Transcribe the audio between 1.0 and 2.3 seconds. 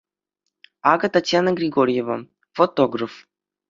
Татьяна Григорьева--